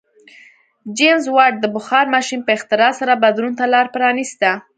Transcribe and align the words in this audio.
جېمز 0.97 1.25
واټ 1.35 1.53
د 1.59 1.65
بخار 1.75 2.05
ماشین 2.15 2.39
په 2.43 2.51
اختراع 2.57 2.91
سره 2.99 3.21
بدلون 3.23 3.53
ته 3.59 3.65
لار 3.73 3.85
پرانیسته. 3.95 4.49